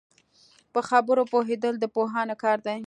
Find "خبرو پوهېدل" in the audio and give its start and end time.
0.89-1.73